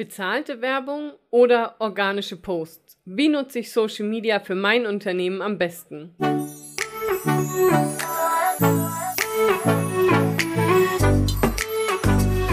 Bezahlte 0.00 0.62
Werbung 0.62 1.12
oder 1.28 1.76
organische 1.78 2.38
Posts? 2.38 2.98
Wie 3.04 3.28
nutze 3.28 3.58
ich 3.58 3.70
Social 3.70 4.06
Media 4.06 4.40
für 4.40 4.54
mein 4.54 4.86
Unternehmen 4.86 5.42
am 5.42 5.58
besten? 5.58 6.16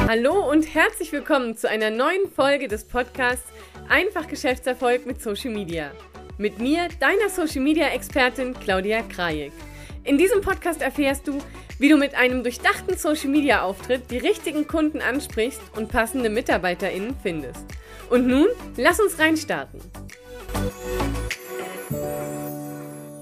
Hallo 0.10 0.52
und 0.52 0.76
herzlich 0.76 1.14
willkommen 1.14 1.56
zu 1.56 1.70
einer 1.70 1.90
neuen 1.90 2.30
Folge 2.36 2.68
des 2.68 2.86
Podcasts 2.86 3.50
Einfach 3.88 4.28
Geschäftserfolg 4.28 5.06
mit 5.06 5.22
Social 5.22 5.52
Media. 5.52 5.92
Mit 6.38 6.60
mir, 6.60 6.90
deiner 7.00 7.30
Social 7.30 7.62
Media 7.62 7.88
Expertin 7.88 8.56
Claudia 8.56 9.04
Krajek. 9.04 9.54
In 10.04 10.18
diesem 10.18 10.42
Podcast 10.42 10.82
erfährst 10.82 11.26
du, 11.30 11.40
wie 11.80 11.90
du 11.90 11.98
mit 11.98 12.16
einem 12.16 12.44
durchdachten 12.44 12.98
Social 12.98 13.30
Media 13.30 13.62
Auftritt 13.62 14.10
die 14.10 14.18
richtigen 14.18 14.68
Kunden 14.68 15.02
ansprichst 15.02 15.62
und 15.76 15.90
passende 15.90 16.30
MitarbeiterInnen 16.30 17.16
findest. 17.22 17.66
Und 18.10 18.28
nun, 18.28 18.48
lass 18.78 19.00
uns 19.00 19.20
reinstarten. 19.20 19.80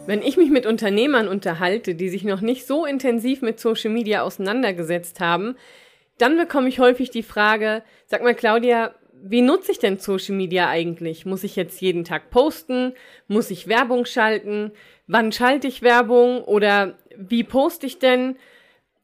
Wenn 0.06 0.22
ich 0.22 0.38
mich 0.38 0.52
mit 0.52 0.66
Unternehmern 0.66 1.28
unterhalte, 1.28 1.96
die 1.96 2.10
sich 2.10 2.24
noch 2.24 2.42
nicht 2.42 2.68
so 2.68 2.86
intensiv 2.86 3.42
mit 3.42 3.60
Social 3.60 3.92
Media 3.92 4.22
auseinandergesetzt 4.22 5.20
haben, 5.20 5.56
dann 6.18 6.38
bekomme 6.38 6.70
ich 6.70 6.80
häufig 6.80 7.10
die 7.10 7.24
Frage, 7.24 7.84
sag 8.06 8.24
mal 8.24 8.36
Claudia, 8.36 8.94
wie 9.28 9.42
nutze 9.42 9.72
ich 9.72 9.80
denn 9.80 9.98
Social 9.98 10.36
Media 10.36 10.70
eigentlich? 10.70 11.26
Muss 11.26 11.44
ich 11.44 11.56
jetzt 11.56 11.82
jeden 11.82 12.04
Tag 12.04 12.30
posten? 12.30 12.94
Muss 13.28 13.50
ich 13.50 13.68
Werbung 13.68 14.06
schalten? 14.06 14.72
Wann 15.08 15.32
schalte 15.32 15.68
ich 15.68 15.82
Werbung? 15.82 16.44
Oder 16.44 16.96
wie 17.18 17.44
poste 17.44 17.86
ich 17.86 18.00
denn? 18.00 18.36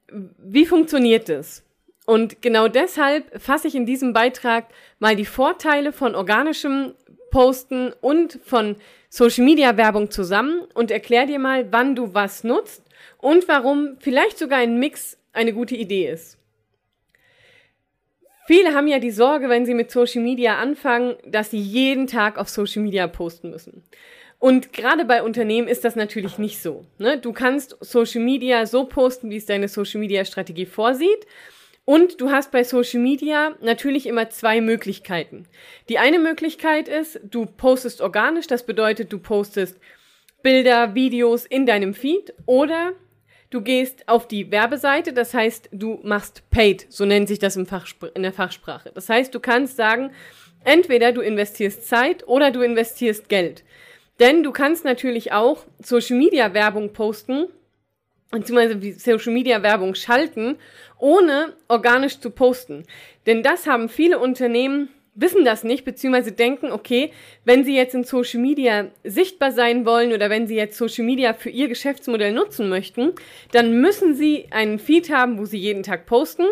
Wie 0.10 0.66
funktioniert 0.66 1.30
es? 1.30 1.64
Und 2.06 2.42
genau 2.42 2.68
deshalb 2.68 3.42
fasse 3.42 3.68
ich 3.68 3.76
in 3.76 3.86
diesem 3.86 4.14
Beitrag 4.14 4.66
mal 5.00 5.16
die 5.16 5.26
Vorteile 5.26 5.94
von 5.94 6.16
organischem 6.16 6.94
Posten 7.30 7.94
und 8.02 8.40
von 8.44 8.76
Social 9.10 9.46
Media 9.46 9.78
Werbung 9.78 10.12
zusammen 10.12 10.62
und 10.74 10.92
erkläre 10.92 11.28
dir 11.28 11.40
mal, 11.40 11.72
wann 11.72 11.96
du 11.96 12.14
was 12.14 12.44
nutzt 12.44 12.84
und 13.18 13.48
warum 13.48 13.98
vielleicht 14.00 14.38
sogar 14.38 14.60
ein 14.60 14.80
Mix 14.80 15.18
eine 15.34 15.54
gute 15.54 15.76
Idee 15.76 16.10
ist. 16.10 16.38
Viele 18.48 18.74
haben 18.74 18.88
ja 18.88 19.00
die 19.00 19.12
Sorge, 19.12 19.48
wenn 19.50 19.66
sie 19.66 19.74
mit 19.74 19.92
Social 19.92 20.22
Media 20.22 20.58
anfangen, 20.58 21.16
dass 21.26 21.52
sie 21.52 21.60
jeden 21.60 22.08
Tag 22.08 22.38
auf 22.38 22.50
Social 22.50 22.82
Media 22.82 23.08
posten 23.08 23.50
müssen. 23.50 23.84
Und 24.42 24.74
gerade 24.74 25.06
bei 25.06 25.22
Unternehmen 25.22 25.68
ist 25.68 25.86
das 25.86 25.96
natürlich 25.96 26.40
nicht 26.40 26.64
so. 26.64 26.84
Ne? 26.98 27.20
Du 27.20 27.32
kannst 27.32 27.78
Social 27.80 28.22
Media 28.22 28.66
so 28.66 28.86
posten, 28.86 29.30
wie 29.30 29.38
es 29.38 29.46
deine 29.46 29.68
Social 29.68 30.00
Media 30.00 30.26
Strategie 30.26 30.66
vorsieht. 30.66 31.28
Und 31.86 32.20
du 32.20 32.32
hast 32.32 32.52
bei 32.52 32.64
Social 32.64 33.02
Media 33.02 33.56
natürlich 33.62 34.08
immer 34.08 34.32
zwei 34.32 34.60
Möglichkeiten. 34.60 35.46
Die 35.90 36.00
eine 36.00 36.18
Möglichkeit 36.18 36.88
ist, 36.88 37.20
du 37.24 37.46
postest 37.46 38.02
organisch, 38.02 38.48
das 38.48 38.66
bedeutet, 38.66 39.14
du 39.14 39.20
postest 39.20 39.80
Bilder, 40.42 40.96
Videos 40.96 41.46
in 41.46 41.68
deinem 41.68 41.94
Feed 41.94 42.34
oder 42.48 42.94
Du 43.52 43.60
gehst 43.60 44.08
auf 44.08 44.30
die 44.30 44.50
Werbeseite, 44.50 45.12
das 45.12 45.34
heißt, 45.34 45.70
du 45.74 46.00
machst 46.04 46.50
paid, 46.52 46.86
so 46.88 47.04
nennt 47.04 47.28
sich 47.28 47.38
das 47.38 47.58
in 47.58 47.68
der 48.24 48.32
Fachsprache. 48.32 48.92
Das 48.96 49.10
heißt, 49.10 49.36
du 49.36 49.42
kannst 49.42 49.76
sagen, 49.76 50.12
entweder 50.64 51.12
du 51.12 51.20
investierst 51.20 51.86
Zeit 51.86 52.26
oder 52.30 52.52
du 52.52 52.62
investierst 52.62 53.28
Geld. 53.28 53.66
Denn 54.22 54.44
du 54.44 54.52
kannst 54.52 54.86
natürlich 54.86 55.34
auch 55.34 55.66
Social 55.84 56.18
Media 56.18 56.54
Werbung 56.54 56.94
posten, 56.94 57.48
beziehungsweise 58.30 58.80
Social 59.00 59.34
Media 59.34 59.64
Werbung 59.64 59.96
schalten, 59.96 60.58
ohne 61.00 61.54
organisch 61.68 62.20
zu 62.20 62.30
posten. 62.30 62.86
Denn 63.26 63.44
das 63.44 63.68
haben 63.68 63.90
viele 63.90 64.20
Unternehmen 64.20 64.90
wissen 65.14 65.44
das 65.44 65.64
nicht, 65.64 65.84
beziehungsweise 65.84 66.32
denken, 66.32 66.72
okay, 66.72 67.12
wenn 67.44 67.66
sie 67.66 67.76
jetzt 67.76 67.96
in 67.96 68.04
Social 68.04 68.40
Media 68.40 68.88
sichtbar 69.04 69.52
sein 69.52 69.86
wollen 69.86 70.14
oder 70.14 70.30
wenn 70.30 70.48
sie 70.48 70.56
jetzt 70.56 70.78
Social 70.78 71.04
Media 71.04 71.34
für 71.34 71.50
ihr 71.50 71.68
Geschäftsmodell 71.68 72.32
nutzen 72.32 72.70
möchten, 72.70 73.14
dann 73.52 73.82
müssen 73.82 74.16
sie 74.16 74.46
einen 74.52 74.80
Feed 74.80 75.10
haben, 75.10 75.38
wo 75.38 75.46
sie 75.46 75.58
jeden 75.58 75.84
Tag 75.84 76.06
posten. 76.06 76.46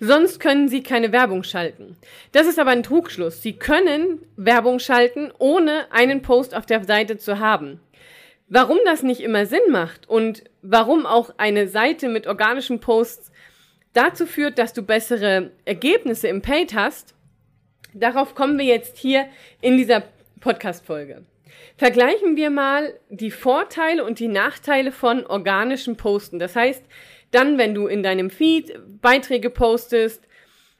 Sonst 0.00 0.38
können 0.38 0.68
sie 0.68 0.82
keine 0.82 1.12
Werbung 1.12 1.42
schalten. 1.42 1.96
Das 2.32 2.46
ist 2.46 2.58
aber 2.58 2.70
ein 2.70 2.82
Trugschluss. 2.82 3.42
Sie 3.42 3.54
können 3.54 4.20
Werbung 4.36 4.78
schalten, 4.78 5.32
ohne 5.38 5.90
einen 5.90 6.22
Post 6.22 6.54
auf 6.54 6.66
der 6.66 6.84
Seite 6.84 7.18
zu 7.18 7.40
haben. 7.40 7.80
Warum 8.48 8.78
das 8.84 9.02
nicht 9.02 9.20
immer 9.20 9.46
Sinn 9.46 9.70
macht 9.70 10.08
und 10.08 10.44
warum 10.62 11.04
auch 11.04 11.30
eine 11.36 11.68
Seite 11.68 12.08
mit 12.08 12.26
organischen 12.26 12.80
Posts 12.80 13.32
dazu 13.92 14.24
führt, 14.24 14.58
dass 14.58 14.72
du 14.72 14.82
bessere 14.82 15.50
Ergebnisse 15.64 16.28
im 16.28 16.40
Paid 16.40 16.74
hast, 16.74 17.14
Darauf 17.94 18.34
kommen 18.34 18.58
wir 18.58 18.66
jetzt 18.66 18.98
hier 18.98 19.26
in 19.60 19.76
dieser 19.76 20.04
Podcast-Folge. 20.40 21.24
Vergleichen 21.76 22.36
wir 22.36 22.50
mal 22.50 22.94
die 23.08 23.30
Vorteile 23.30 24.04
und 24.04 24.18
die 24.18 24.28
Nachteile 24.28 24.92
von 24.92 25.26
organischem 25.26 25.96
Posten. 25.96 26.38
Das 26.38 26.54
heißt, 26.54 26.82
dann, 27.30 27.58
wenn 27.58 27.74
du 27.74 27.86
in 27.86 28.02
deinem 28.02 28.30
Feed 28.30 28.78
Beiträge 29.00 29.50
postest, 29.50 30.26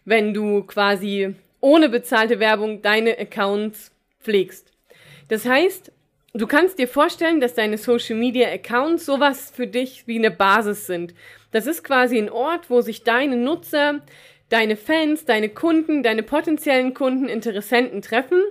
wenn 0.05 0.33
du 0.33 0.63
quasi 0.65 1.35
ohne 1.61 1.89
bezahlte 1.89 2.41
Werbung 2.41 2.83
deine 2.83 3.19
Accounts 3.19 3.93
pflegst. 4.21 4.73
Das 5.29 5.45
heißt, 5.45 5.93
du 6.33 6.47
kannst 6.47 6.79
dir 6.79 6.89
vorstellen, 6.89 7.41
dass 7.41 7.55
deine 7.55 7.79
Social 7.79 8.17
Media 8.17 8.49
Accounts 8.49 9.05
sowas 9.05 9.53
für 9.55 9.67
dich 9.67 10.07
wie 10.07 10.19
eine 10.19 10.31
Basis 10.31 10.87
sind. 10.87 11.15
Das 11.51 11.67
ist 11.67 11.85
quasi 11.85 12.19
ein 12.19 12.31
Ort, 12.31 12.71
wo 12.71 12.81
sich 12.81 13.03
deine 13.03 13.37
Nutzer 13.37 14.01
deine 14.49 14.77
Fans, 14.77 15.25
deine 15.25 15.49
Kunden, 15.49 16.03
deine 16.03 16.23
potenziellen 16.23 16.95
Kunden, 16.95 17.29
Interessenten 17.29 18.03
treffen, 18.03 18.43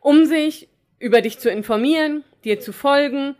um 0.00 0.24
sich 0.26 0.68
über 0.98 1.22
dich 1.22 1.38
zu 1.38 1.50
informieren, 1.50 2.24
dir 2.44 2.60
zu 2.60 2.72
folgen, 2.72 3.36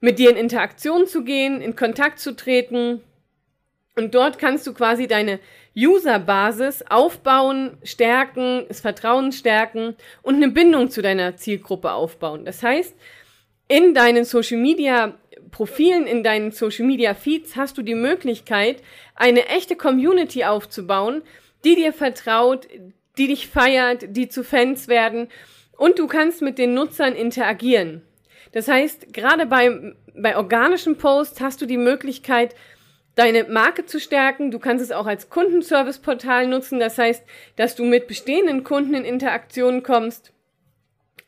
mit 0.00 0.18
dir 0.18 0.30
in 0.30 0.36
Interaktion 0.36 1.06
zu 1.06 1.24
gehen, 1.24 1.60
in 1.60 1.74
Kontakt 1.74 2.20
zu 2.20 2.36
treten. 2.36 3.02
Und 3.96 4.14
dort 4.14 4.38
kannst 4.38 4.66
du 4.66 4.74
quasi 4.74 5.08
deine 5.08 5.40
Userbasis 5.74 6.84
aufbauen, 6.88 7.78
stärken, 7.82 8.66
das 8.68 8.80
Vertrauen 8.80 9.32
stärken 9.32 9.96
und 10.22 10.36
eine 10.36 10.48
Bindung 10.48 10.90
zu 10.90 11.00
deiner 11.00 11.36
Zielgruppe 11.36 11.92
aufbauen. 11.92 12.44
Das 12.44 12.62
heißt, 12.62 12.94
in 13.68 13.94
deinen 13.94 14.24
Social 14.24 14.58
Media 14.58 15.14
Profilen, 15.50 16.06
in 16.06 16.22
deinen 16.22 16.50
Social 16.50 16.86
Media 16.86 17.14
Feeds 17.14 17.56
hast 17.56 17.78
du 17.78 17.82
die 17.82 17.94
Möglichkeit, 17.94 18.82
eine 19.14 19.46
echte 19.46 19.76
Community 19.76 20.44
aufzubauen, 20.44 21.22
die 21.64 21.74
dir 21.74 21.92
vertraut, 21.92 22.68
die 23.16 23.28
dich 23.28 23.48
feiert, 23.48 24.14
die 24.16 24.28
zu 24.28 24.44
Fans 24.44 24.88
werden 24.88 25.28
und 25.76 25.98
du 25.98 26.06
kannst 26.06 26.42
mit 26.42 26.58
den 26.58 26.74
Nutzern 26.74 27.14
interagieren. 27.14 28.02
Das 28.52 28.68
heißt, 28.68 29.12
gerade 29.12 29.46
bei, 29.46 29.94
bei 30.14 30.36
organischen 30.36 30.96
Posts 30.98 31.40
hast 31.40 31.62
du 31.62 31.66
die 31.66 31.78
Möglichkeit, 31.78 32.54
deine 33.16 33.44
Marke 33.44 33.84
zu 33.84 33.98
stärken. 33.98 34.52
Du 34.52 34.60
kannst 34.60 34.84
es 34.84 34.92
auch 34.92 35.06
als 35.06 35.28
Kundenservice-Portal 35.28 36.46
nutzen. 36.46 36.78
Das 36.78 36.96
heißt, 36.96 37.24
dass 37.56 37.74
du 37.74 37.84
mit 37.84 38.06
bestehenden 38.06 38.62
Kunden 38.62 38.94
in 38.94 39.04
Interaktion 39.04 39.82
kommst. 39.82 40.32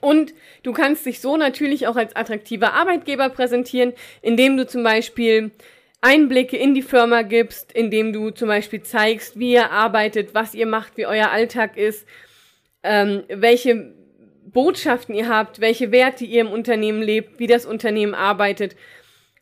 Und 0.01 0.33
du 0.63 0.73
kannst 0.73 1.05
dich 1.07 1.21
so 1.21 1.37
natürlich 1.37 1.89
auch 1.89 1.97
als 1.97 2.15
attraktiver 2.15 2.73
Arbeitgeber 2.75 3.31
präsentieren, 3.31 3.95
indem 4.23 4.57
du 4.57 4.65
zum 4.65 4.85
Beispiel 4.85 5.51
Einblicke 6.01 6.57
in 6.57 6.75
die 6.75 6.83
Firma 6.83 7.23
gibst, 7.23 7.73
indem 7.73 8.13
du 8.13 8.31
zum 8.31 8.47
Beispiel 8.47 8.83
zeigst, 8.83 9.39
wie 9.39 9.55
ihr 9.55 9.73
arbeitet, 9.73 10.35
was 10.35 10.55
ihr 10.55 10.67
macht, 10.67 10.97
wie 10.97 11.07
euer 11.07 11.31
Alltag 11.31 11.77
ist, 11.77 12.07
ähm, 12.85 13.25
welche 13.29 13.93
Botschaften 14.45 15.17
ihr 15.17 15.29
habt, 15.29 15.61
welche 15.61 15.91
Werte 15.91 16.25
ihr 16.25 16.43
im 16.43 16.53
Unternehmen 16.53 17.03
lebt, 17.03 17.41
wie 17.41 17.49
das 17.49 17.67
Unternehmen 17.67 18.15
arbeitet. 18.15 18.77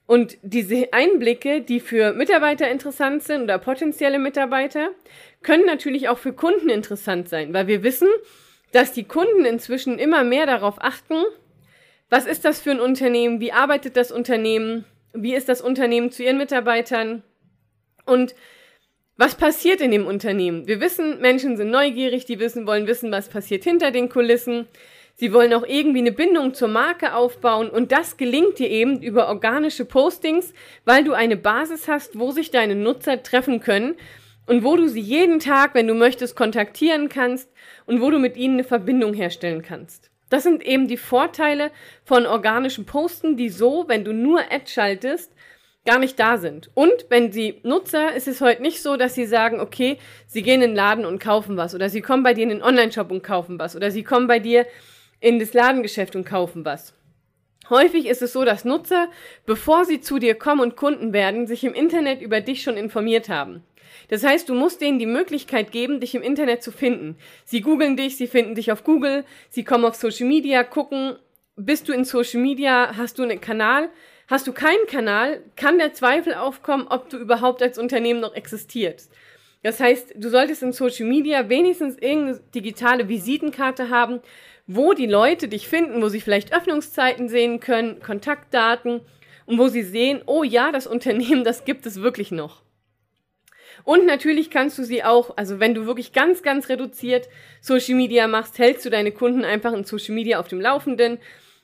Und 0.06 0.38
diese 0.42 0.92
Einblicke, 0.92 1.60
die 1.60 1.80
für 1.80 2.12
Mitarbeiter 2.12 2.70
interessant 2.70 3.24
sind 3.24 3.42
oder 3.42 3.58
potenzielle 3.58 4.18
Mitarbeiter, 4.18 4.90
können 5.42 5.66
natürlich 5.66 6.08
auch 6.08 6.18
für 6.18 6.32
Kunden 6.32 6.68
interessant 6.68 7.28
sein, 7.28 7.52
weil 7.52 7.66
wir 7.66 7.82
wissen, 7.82 8.08
dass 8.72 8.92
die 8.92 9.04
Kunden 9.04 9.44
inzwischen 9.44 9.98
immer 9.98 10.22
mehr 10.22 10.46
darauf 10.46 10.76
achten, 10.78 11.24
was 12.08 12.26
ist 12.26 12.44
das 12.44 12.60
für 12.60 12.70
ein 12.70 12.80
Unternehmen, 12.80 13.40
wie 13.40 13.52
arbeitet 13.52 13.96
das 13.96 14.12
Unternehmen, 14.12 14.84
wie 15.12 15.34
ist 15.34 15.48
das 15.48 15.60
Unternehmen 15.60 16.12
zu 16.12 16.22
ihren 16.22 16.38
Mitarbeitern 16.38 17.22
und 18.04 18.34
was 19.16 19.34
passiert 19.34 19.80
in 19.80 19.90
dem 19.90 20.06
Unternehmen. 20.06 20.66
Wir 20.66 20.80
wissen, 20.80 21.20
Menschen 21.20 21.56
sind 21.56 21.70
neugierig, 21.70 22.26
die 22.26 22.38
wissen, 22.38 22.66
wollen 22.66 22.86
wissen, 22.86 23.10
was 23.10 23.28
passiert 23.28 23.64
hinter 23.64 23.90
den 23.90 24.08
Kulissen. 24.08 24.68
Sie 25.18 25.32
wollen 25.32 25.54
auch 25.54 25.64
irgendwie 25.66 26.00
eine 26.00 26.12
Bindung 26.12 26.52
zur 26.52 26.68
Marke 26.68 27.14
aufbauen 27.14 27.70
und 27.70 27.90
das 27.90 28.18
gelingt 28.18 28.58
dir 28.58 28.68
eben 28.68 29.00
über 29.02 29.28
organische 29.28 29.86
Postings, 29.86 30.52
weil 30.84 31.04
du 31.04 31.14
eine 31.14 31.38
Basis 31.38 31.88
hast, 31.88 32.18
wo 32.18 32.32
sich 32.32 32.50
deine 32.50 32.74
Nutzer 32.74 33.22
treffen 33.22 33.60
können 33.60 33.94
und 34.44 34.62
wo 34.62 34.76
du 34.76 34.88
sie 34.88 35.00
jeden 35.00 35.40
Tag, 35.40 35.74
wenn 35.74 35.86
du 35.86 35.94
möchtest, 35.94 36.36
kontaktieren 36.36 37.08
kannst 37.08 37.50
und 37.86 38.02
wo 38.02 38.10
du 38.10 38.18
mit 38.18 38.36
ihnen 38.36 38.56
eine 38.56 38.64
Verbindung 38.64 39.14
herstellen 39.14 39.62
kannst. 39.62 40.10
Das 40.28 40.42
sind 40.42 40.62
eben 40.66 40.86
die 40.86 40.98
Vorteile 40.98 41.70
von 42.04 42.26
organischen 42.26 42.84
Posten, 42.84 43.38
die 43.38 43.48
so, 43.48 43.84
wenn 43.88 44.04
du 44.04 44.12
nur 44.12 44.40
Ad 44.40 44.66
schaltest, 44.66 45.32
gar 45.86 45.98
nicht 45.98 46.18
da 46.18 46.36
sind. 46.36 46.68
Und 46.74 47.06
wenn 47.08 47.32
sie 47.32 47.60
Nutzer, 47.62 48.14
ist 48.14 48.28
es 48.28 48.42
heute 48.42 48.60
nicht 48.60 48.82
so, 48.82 48.96
dass 48.96 49.14
sie 49.14 49.24
sagen, 49.24 49.60
okay, 49.60 49.96
sie 50.26 50.42
gehen 50.42 50.60
in 50.60 50.70
den 50.70 50.76
Laden 50.76 51.06
und 51.06 51.20
kaufen 51.20 51.56
was 51.56 51.74
oder 51.74 51.88
sie 51.88 52.02
kommen 52.02 52.22
bei 52.22 52.34
dir 52.34 52.42
in 52.42 52.50
den 52.50 52.62
Online-Shop 52.62 53.10
und 53.10 53.22
kaufen 53.22 53.58
was 53.58 53.76
oder 53.76 53.90
sie 53.90 54.02
kommen 54.02 54.26
bei 54.26 54.40
dir 54.40 54.66
in 55.26 55.40
das 55.40 55.54
Ladengeschäft 55.54 56.14
und 56.14 56.24
kaufen 56.24 56.64
was. 56.64 56.94
Häufig 57.68 58.06
ist 58.06 58.22
es 58.22 58.32
so, 58.32 58.44
dass 58.44 58.64
Nutzer, 58.64 59.08
bevor 59.44 59.84
sie 59.84 60.00
zu 60.00 60.20
dir 60.20 60.36
kommen 60.36 60.60
und 60.60 60.76
Kunden 60.76 61.12
werden, 61.12 61.48
sich 61.48 61.64
im 61.64 61.74
Internet 61.74 62.22
über 62.22 62.40
dich 62.40 62.62
schon 62.62 62.76
informiert 62.76 63.28
haben. 63.28 63.64
Das 64.06 64.22
heißt, 64.22 64.48
du 64.48 64.54
musst 64.54 64.80
denen 64.80 65.00
die 65.00 65.06
Möglichkeit 65.06 65.72
geben, 65.72 65.98
dich 65.98 66.14
im 66.14 66.22
Internet 66.22 66.62
zu 66.62 66.70
finden. 66.70 67.16
Sie 67.44 67.60
googeln 67.60 67.96
dich, 67.96 68.16
sie 68.16 68.28
finden 68.28 68.54
dich 68.54 68.70
auf 68.70 68.84
Google, 68.84 69.24
sie 69.50 69.64
kommen 69.64 69.84
auf 69.84 69.96
Social 69.96 70.28
Media, 70.28 70.62
gucken, 70.62 71.16
bist 71.56 71.88
du 71.88 71.92
in 71.92 72.04
Social 72.04 72.40
Media, 72.40 72.96
hast 72.96 73.18
du 73.18 73.24
einen 73.24 73.40
Kanal, 73.40 73.90
Hast 74.28 74.48
du 74.48 74.52
keinen 74.52 74.88
Kanal, 74.88 75.40
kann 75.54 75.78
der 75.78 75.92
Zweifel 75.92 76.34
aufkommen, 76.34 76.88
ob 76.88 77.08
du 77.10 77.16
überhaupt 77.16 77.62
als 77.62 77.78
Unternehmen 77.78 78.18
noch 78.18 78.34
existierst. 78.34 79.12
Das 79.66 79.80
heißt, 79.80 80.14
du 80.14 80.28
solltest 80.28 80.62
in 80.62 80.72
Social 80.72 81.06
Media 81.06 81.48
wenigstens 81.48 81.98
irgendeine 81.98 82.38
digitale 82.54 83.08
Visitenkarte 83.08 83.90
haben, 83.90 84.20
wo 84.68 84.92
die 84.92 85.06
Leute 85.06 85.48
dich 85.48 85.66
finden, 85.66 86.00
wo 86.00 86.08
sie 86.08 86.20
vielleicht 86.20 86.54
Öffnungszeiten 86.54 87.28
sehen 87.28 87.58
können, 87.58 87.98
Kontaktdaten 87.98 89.00
und 89.44 89.58
wo 89.58 89.66
sie 89.66 89.82
sehen, 89.82 90.22
oh 90.26 90.44
ja, 90.44 90.70
das 90.70 90.86
Unternehmen, 90.86 91.42
das 91.44 91.64
gibt 91.64 91.84
es 91.84 92.00
wirklich 92.00 92.30
noch. 92.30 92.62
Und 93.82 94.06
natürlich 94.06 94.50
kannst 94.50 94.78
du 94.78 94.84
sie 94.84 95.02
auch, 95.02 95.36
also 95.36 95.58
wenn 95.58 95.74
du 95.74 95.84
wirklich 95.84 96.12
ganz, 96.12 96.44
ganz 96.44 96.68
reduziert 96.68 97.28
Social 97.60 97.96
Media 97.96 98.28
machst, 98.28 98.60
hältst 98.60 98.86
du 98.86 98.90
deine 98.90 99.10
Kunden 99.10 99.44
einfach 99.44 99.72
in 99.72 99.82
Social 99.82 100.14
Media 100.14 100.38
auf 100.38 100.46
dem 100.46 100.60
Laufenden 100.60 101.18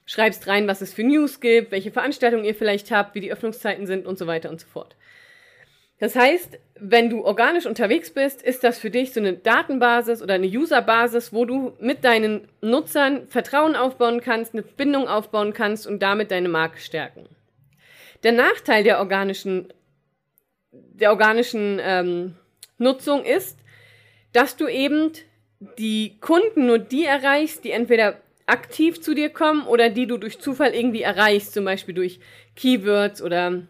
schreibst 0.07 0.49
rein, 0.49 0.67
was 0.67 0.81
es 0.81 0.93
für 0.93 1.05
News 1.05 1.39
gibt, 1.39 1.71
welche 1.71 1.93
Veranstaltungen 1.93 2.45
ihr 2.45 2.57
vielleicht 2.57 2.91
habt, 2.91 3.15
wie 3.15 3.21
die 3.21 3.31
Öffnungszeiten 3.31 3.87
sind 3.87 4.07
und 4.07 4.19
so 4.19 4.27
weiter 4.27 4.51
und 4.51 4.61
so 4.61 4.67
fort. 4.67 4.97
Das 6.03 6.17
heißt, 6.17 6.59
wenn 6.81 7.11
du 7.11 7.25
organisch 7.25 7.65
unterwegs 7.65 8.11
bist, 8.11 8.43
ist 8.43 8.65
das 8.65 8.77
für 8.77 8.91
dich 8.91 9.13
so 9.13 9.21
eine 9.21 9.35
Datenbasis 9.35 10.21
oder 10.21 10.35
eine 10.35 10.49
Userbasis, 10.49 11.33
wo 11.33 11.45
du 11.45 11.75
mit 11.79 12.03
deinen 12.03 12.49
Nutzern 12.61 13.29
Vertrauen 13.29 13.77
aufbauen 13.77 14.21
kannst, 14.21 14.53
eine 14.53 14.63
Bindung 14.63 15.07
aufbauen 15.07 15.53
kannst 15.53 15.87
und 15.87 16.03
damit 16.03 16.33
deine 16.33 16.49
Marke 16.49 16.81
stärken. 16.81 17.29
Der 18.25 18.33
Nachteil 18.33 18.83
der 18.83 18.99
organischen, 18.99 19.73
der 20.73 21.11
organischen 21.11 21.79
ähm, 21.81 22.35
Nutzung 22.79 23.25
ist, 23.25 23.61
dass 24.33 24.57
du 24.57 24.67
eben 24.67 25.13
die 25.79 26.19
Kunden 26.21 26.67
nur 26.67 26.81
die 26.81 27.05
erreichst, 27.05 27.63
die 27.63 27.71
entweder 27.71 28.17
aktiv 28.47 29.01
zu 29.01 29.15
dir 29.15 29.31
kommen 29.31 29.69
oder 29.69 29.89
die 29.89 30.09
du 30.09 30.17
durch 30.17 30.41
Zufall 30.41 30.75
irgendwie 30.75 31.03
erreichst, 31.03 31.55
zum 31.55 31.65
Beispiel 31.65 31.95
durch 31.95 32.19
Keywords 32.57 33.23
oder 33.23 33.63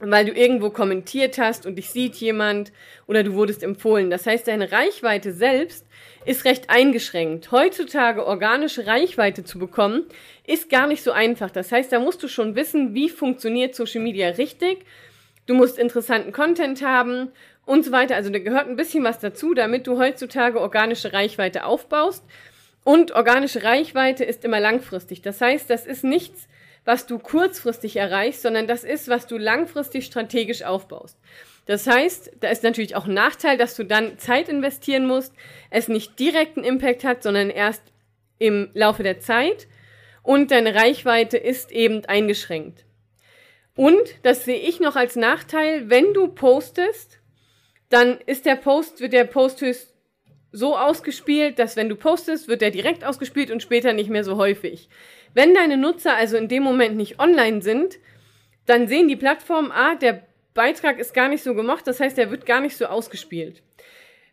weil 0.00 0.24
du 0.24 0.32
irgendwo 0.32 0.70
kommentiert 0.70 1.38
hast 1.38 1.66
und 1.66 1.76
dich 1.76 1.90
sieht 1.90 2.16
jemand 2.16 2.72
oder 3.06 3.22
du 3.22 3.34
wurdest 3.34 3.62
empfohlen. 3.62 4.10
Das 4.10 4.26
heißt, 4.26 4.46
deine 4.46 4.70
Reichweite 4.70 5.32
selbst 5.32 5.84
ist 6.24 6.44
recht 6.44 6.70
eingeschränkt. 6.70 7.50
Heutzutage 7.50 8.24
organische 8.24 8.86
Reichweite 8.86 9.44
zu 9.44 9.58
bekommen, 9.58 10.04
ist 10.46 10.70
gar 10.70 10.86
nicht 10.86 11.02
so 11.02 11.12
einfach. 11.12 11.50
Das 11.50 11.72
heißt, 11.72 11.90
da 11.92 11.98
musst 11.98 12.22
du 12.22 12.28
schon 12.28 12.54
wissen, 12.54 12.94
wie 12.94 13.08
funktioniert 13.08 13.74
Social 13.74 14.02
Media 14.02 14.28
richtig. 14.28 14.84
Du 15.46 15.54
musst 15.54 15.78
interessanten 15.78 16.32
Content 16.32 16.82
haben 16.82 17.30
und 17.64 17.84
so 17.84 17.90
weiter. 17.90 18.14
Also 18.14 18.30
da 18.30 18.38
gehört 18.38 18.68
ein 18.68 18.76
bisschen 18.76 19.02
was 19.04 19.18
dazu, 19.18 19.54
damit 19.54 19.86
du 19.86 19.98
heutzutage 19.98 20.60
organische 20.60 21.12
Reichweite 21.12 21.64
aufbaust. 21.64 22.24
Und 22.84 23.12
organische 23.12 23.64
Reichweite 23.64 24.24
ist 24.24 24.44
immer 24.44 24.60
langfristig. 24.60 25.22
Das 25.22 25.40
heißt, 25.40 25.68
das 25.68 25.86
ist 25.86 26.04
nichts, 26.04 26.48
was 26.88 27.04
du 27.04 27.18
kurzfristig 27.18 27.96
erreichst, 27.96 28.40
sondern 28.40 28.66
das 28.66 28.82
ist, 28.82 29.08
was 29.08 29.26
du 29.26 29.36
langfristig 29.36 30.06
strategisch 30.06 30.62
aufbaust. 30.62 31.18
Das 31.66 31.86
heißt, 31.86 32.32
da 32.40 32.48
ist 32.48 32.62
natürlich 32.62 32.96
auch 32.96 33.04
ein 33.04 33.12
Nachteil, 33.12 33.58
dass 33.58 33.76
du 33.76 33.84
dann 33.84 34.18
Zeit 34.18 34.48
investieren 34.48 35.06
musst, 35.06 35.34
es 35.68 35.88
nicht 35.88 36.18
direkten 36.18 36.64
Impact 36.64 37.04
hat, 37.04 37.22
sondern 37.22 37.50
erst 37.50 37.82
im 38.38 38.70
Laufe 38.72 39.02
der 39.02 39.20
Zeit 39.20 39.68
und 40.22 40.50
deine 40.50 40.74
Reichweite 40.74 41.36
ist 41.36 41.72
eben 41.72 42.06
eingeschränkt. 42.06 42.86
Und 43.76 44.14
das 44.22 44.46
sehe 44.46 44.58
ich 44.58 44.80
noch 44.80 44.96
als 44.96 45.14
Nachteil, 45.14 45.90
wenn 45.90 46.14
du 46.14 46.28
postest, 46.28 47.18
dann 47.90 48.18
ist 48.24 48.46
der 48.46 48.56
Post, 48.56 49.02
wird 49.02 49.12
der 49.12 49.24
Post 49.24 49.60
höchst 49.60 49.94
so 50.52 50.76
ausgespielt, 50.76 51.58
dass 51.58 51.76
wenn 51.76 51.88
du 51.88 51.96
postest, 51.96 52.48
wird 52.48 52.60
der 52.60 52.70
direkt 52.70 53.04
ausgespielt 53.04 53.50
und 53.50 53.62
später 53.62 53.92
nicht 53.92 54.10
mehr 54.10 54.24
so 54.24 54.36
häufig. 54.36 54.88
Wenn 55.34 55.54
deine 55.54 55.76
Nutzer 55.76 56.16
also 56.16 56.36
in 56.36 56.48
dem 56.48 56.62
Moment 56.62 56.96
nicht 56.96 57.20
online 57.20 57.62
sind, 57.62 57.98
dann 58.66 58.88
sehen 58.88 59.08
die 59.08 59.16
Plattformen, 59.16 59.72
ah, 59.72 59.94
der 59.94 60.22
Beitrag 60.54 60.98
ist 60.98 61.14
gar 61.14 61.28
nicht 61.28 61.42
so 61.42 61.54
gemacht, 61.54 61.86
das 61.86 62.00
heißt, 62.00 62.16
der 62.16 62.30
wird 62.30 62.46
gar 62.46 62.60
nicht 62.60 62.76
so 62.76 62.86
ausgespielt. 62.86 63.62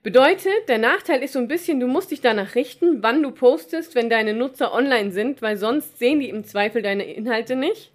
Bedeutet, 0.04 0.68
der 0.68 0.78
Nachteil 0.78 1.24
ist 1.24 1.34
so 1.34 1.40
ein 1.40 1.48
bisschen, 1.48 1.80
du 1.80 1.88
musst 1.88 2.12
dich 2.12 2.22
danach 2.22 2.56
richten, 2.56 3.02
wann 3.02 3.24
du 3.24 3.32
postest, 3.32 3.96
wenn 3.96 4.10
deine 4.10 4.34
Nutzer 4.34 4.72
online 4.74 5.12
sind, 5.12 5.42
weil 5.42 5.58
sonst 5.58 5.98
sehen 5.98 6.20
die 6.20 6.30
im 6.30 6.44
Zweifel 6.44 6.82
deine 6.82 7.06
Inhalte 7.06 7.56
nicht. 7.56 7.92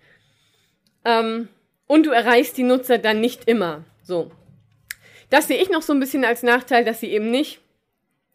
Ähm, 1.05 1.49
und 1.87 2.07
du 2.07 2.11
erreichst 2.11 2.57
die 2.57 2.65
Nutzer 2.65 2.99
dann 2.99 3.21
nicht 3.21 3.49
immer. 3.49 3.85
So. 4.03 4.33
Das 5.31 5.47
sehe 5.47 5.63
ich 5.63 5.71
noch 5.71 5.83
so 5.83 5.93
ein 5.93 6.01
bisschen 6.01 6.25
als 6.25 6.43
Nachteil, 6.43 6.85
dass 6.85 7.01
sie 7.01 7.11
eben 7.11 7.31
nicht 7.31 7.61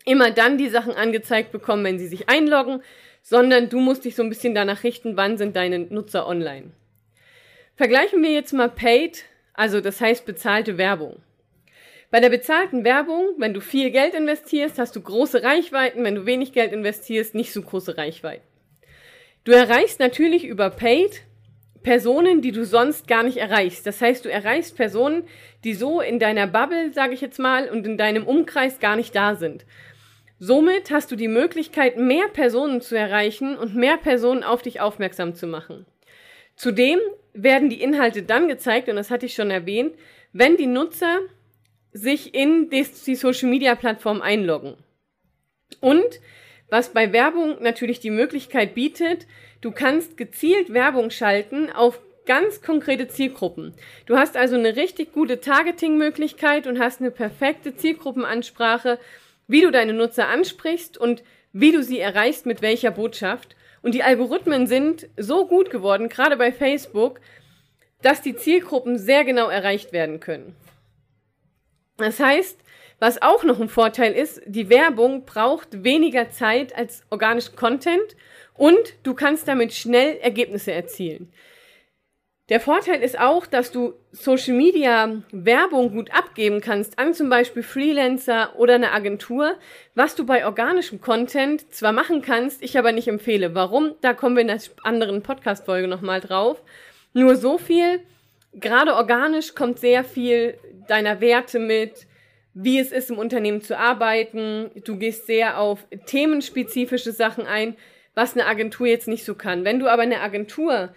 immer 0.05 0.31
dann 0.31 0.57
die 0.57 0.69
Sachen 0.69 0.93
angezeigt 0.93 1.51
bekommen, 1.51 1.83
wenn 1.83 1.99
sie 1.99 2.07
sich 2.07 2.29
einloggen, 2.29 2.81
sondern 3.21 3.69
du 3.69 3.79
musst 3.79 4.05
dich 4.05 4.15
so 4.15 4.23
ein 4.23 4.29
bisschen 4.29 4.55
danach 4.55 4.83
richten, 4.83 5.17
wann 5.17 5.37
sind 5.37 5.55
deine 5.55 5.79
Nutzer 5.79 6.27
online. 6.27 6.71
Vergleichen 7.75 8.21
wir 8.23 8.31
jetzt 8.31 8.53
mal 8.53 8.69
Paid, 8.69 9.25
also 9.53 9.81
das 9.81 9.99
heißt 9.99 10.25
bezahlte 10.25 10.77
Werbung. 10.77 11.21
Bei 12.11 12.19
der 12.19 12.29
bezahlten 12.29 12.83
Werbung, 12.83 13.31
wenn 13.37 13.53
du 13.53 13.59
viel 13.59 13.91
Geld 13.91 14.13
investierst, 14.13 14.77
hast 14.79 14.95
du 14.95 15.01
große 15.01 15.43
Reichweiten, 15.43 16.03
wenn 16.03 16.15
du 16.15 16.25
wenig 16.25 16.53
Geld 16.53 16.71
investierst, 16.71 17.35
nicht 17.35 17.51
so 17.51 17.61
große 17.61 17.97
Reichweiten. 17.97 18.45
Du 19.43 19.51
erreichst 19.51 19.99
natürlich 19.99 20.45
über 20.45 20.69
Paid 20.69 21.23
Personen, 21.85 22.41
die 22.41 22.51
du 22.51 22.65
sonst 22.65 23.07
gar 23.07 23.23
nicht 23.23 23.37
erreichst. 23.37 23.85
Das 23.85 24.01
heißt, 24.01 24.25
du 24.25 24.31
erreichst 24.31 24.75
Personen, 24.75 25.23
die 25.63 25.75
so 25.75 26.01
in 26.01 26.19
deiner 26.19 26.47
Bubble, 26.47 26.91
sage 26.91 27.13
ich 27.13 27.21
jetzt 27.21 27.37
mal, 27.37 27.69
und 27.69 27.85
in 27.85 27.97
deinem 27.97 28.25
Umkreis 28.25 28.79
gar 28.79 28.95
nicht 28.95 29.15
da 29.15 29.35
sind. 29.35 29.65
Somit 30.47 30.91
hast 30.91 31.11
du 31.11 31.15
die 31.15 31.27
Möglichkeit, 31.27 31.97
mehr 31.97 32.27
Personen 32.27 32.79
zu 32.79 32.95
erreichen 32.95 33.57
und 33.57 33.73
mehr 33.73 33.97
Personen 33.97 34.43
auf 34.43 34.61
dich 34.61 34.79
aufmerksam 34.79 35.33
zu 35.33 35.47
machen. 35.47 35.87
Zudem 36.55 36.99
werden 37.33 37.71
die 37.71 37.81
Inhalte 37.81 38.21
dann 38.21 38.47
gezeigt, 38.47 38.87
und 38.87 38.95
das 38.95 39.09
hatte 39.09 39.25
ich 39.25 39.33
schon 39.33 39.49
erwähnt, 39.49 39.95
wenn 40.33 40.55
die 40.55 40.67
Nutzer 40.67 41.21
sich 41.93 42.35
in 42.35 42.69
die 42.69 43.15
Social 43.15 43.49
Media 43.49 43.73
Plattform 43.73 44.21
einloggen. 44.21 44.75
Und 45.81 46.21
was 46.69 46.89
bei 46.89 47.11
Werbung 47.11 47.57
natürlich 47.63 47.99
die 47.99 48.11
Möglichkeit 48.11 48.75
bietet, 48.75 49.25
du 49.61 49.71
kannst 49.71 50.15
gezielt 50.15 50.71
Werbung 50.71 51.09
schalten 51.09 51.71
auf 51.71 51.99
ganz 52.27 52.61
konkrete 52.61 53.07
Zielgruppen. 53.07 53.73
Du 54.05 54.15
hast 54.15 54.37
also 54.37 54.55
eine 54.55 54.75
richtig 54.75 55.11
gute 55.11 55.39
Targeting-Möglichkeit 55.39 56.67
und 56.67 56.77
hast 56.77 57.01
eine 57.01 57.09
perfekte 57.09 57.75
Zielgruppenansprache 57.75 58.99
wie 59.47 59.61
du 59.61 59.71
deine 59.71 59.93
Nutzer 59.93 60.27
ansprichst 60.27 60.97
und 60.97 61.23
wie 61.53 61.71
du 61.71 61.83
sie 61.83 61.99
erreichst 61.99 62.45
mit 62.45 62.61
welcher 62.61 62.91
Botschaft. 62.91 63.55
Und 63.81 63.93
die 63.93 64.03
Algorithmen 64.03 64.67
sind 64.67 65.07
so 65.17 65.45
gut 65.45 65.69
geworden, 65.69 66.09
gerade 66.09 66.37
bei 66.37 66.51
Facebook, 66.51 67.19
dass 68.01 68.21
die 68.21 68.35
Zielgruppen 68.35 68.97
sehr 68.97 69.23
genau 69.23 69.47
erreicht 69.47 69.93
werden 69.93 70.19
können. 70.19 70.55
Das 71.97 72.19
heißt, 72.19 72.59
was 72.99 73.21
auch 73.21 73.43
noch 73.43 73.59
ein 73.59 73.69
Vorteil 73.69 74.13
ist, 74.13 74.41
die 74.45 74.69
Werbung 74.69 75.25
braucht 75.25 75.83
weniger 75.83 76.29
Zeit 76.29 76.75
als 76.75 77.03
organisch 77.09 77.55
Content 77.55 78.15
und 78.53 78.77
du 79.03 79.13
kannst 79.13 79.47
damit 79.47 79.73
schnell 79.73 80.17
Ergebnisse 80.17 80.71
erzielen. 80.71 81.31
Der 82.49 82.59
Vorteil 82.59 83.01
ist 83.01 83.19
auch, 83.19 83.47
dass 83.47 83.71
du 83.71 83.95
Social 84.11 84.53
Media 84.53 85.23
Werbung 85.31 85.91
gut 85.91 86.13
abgeben 86.13 86.61
kannst 86.61 86.99
an 86.99 87.15
zum 87.15 87.27
Beispiel 87.27 87.63
Freelancer 87.63 88.53
oder 88.59 88.75
eine 88.75 88.91
Agentur, 88.91 89.55
was 89.95 90.13
du 90.13 90.27
bei 90.27 90.45
organischem 90.45 91.01
Content 91.01 91.73
zwar 91.73 91.91
machen 91.91 92.21
kannst, 92.21 92.61
ich 92.61 92.77
aber 92.77 92.91
nicht 92.91 93.07
empfehle. 93.07 93.55
Warum? 93.55 93.95
Da 94.01 94.13
kommen 94.13 94.35
wir 94.35 94.41
in 94.41 94.49
der 94.49 94.61
anderen 94.83 95.23
Podcast-Folge 95.23 95.87
nochmal 95.87 96.21
drauf. 96.21 96.61
Nur 97.13 97.35
so 97.35 97.57
viel. 97.57 98.01
Gerade 98.53 98.93
organisch 98.93 99.55
kommt 99.55 99.79
sehr 99.79 100.03
viel 100.03 100.59
deiner 100.87 101.21
Werte 101.21 101.57
mit, 101.57 102.05
wie 102.53 102.77
es 102.77 102.91
ist, 102.91 103.09
im 103.09 103.17
Unternehmen 103.17 103.61
zu 103.61 103.75
arbeiten. 103.75 104.69
Du 104.83 104.97
gehst 104.99 105.25
sehr 105.25 105.59
auf 105.59 105.87
themenspezifische 106.05 107.11
Sachen 107.11 107.47
ein, 107.47 107.75
was 108.13 108.35
eine 108.35 108.45
Agentur 108.45 108.85
jetzt 108.85 109.07
nicht 109.07 109.25
so 109.25 109.33
kann. 109.33 109.65
Wenn 109.65 109.79
du 109.79 109.87
aber 109.87 110.03
eine 110.03 110.21
Agentur 110.21 110.93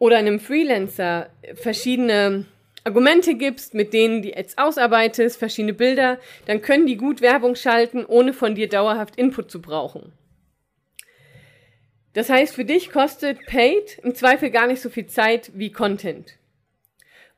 oder 0.00 0.16
einem 0.16 0.40
Freelancer 0.40 1.28
verschiedene 1.54 2.46
Argumente 2.84 3.34
gibst, 3.34 3.74
mit 3.74 3.92
denen 3.92 4.22
die 4.22 4.34
Ads 4.34 4.56
ausarbeitest, 4.56 5.38
verschiedene 5.38 5.74
Bilder, 5.74 6.18
dann 6.46 6.62
können 6.62 6.86
die 6.86 6.96
gut 6.96 7.20
Werbung 7.20 7.54
schalten, 7.54 8.06
ohne 8.06 8.32
von 8.32 8.54
dir 8.54 8.68
dauerhaft 8.68 9.16
Input 9.16 9.50
zu 9.50 9.60
brauchen. 9.60 10.12
Das 12.14 12.30
heißt, 12.30 12.54
für 12.54 12.64
dich 12.64 12.90
kostet 12.90 13.44
Paid 13.44 14.00
im 14.02 14.14
Zweifel 14.14 14.50
gar 14.50 14.66
nicht 14.66 14.80
so 14.80 14.88
viel 14.88 15.06
Zeit 15.06 15.52
wie 15.54 15.70
Content. 15.70 16.38